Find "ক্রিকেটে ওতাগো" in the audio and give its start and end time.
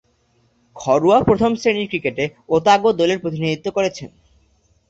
1.87-2.89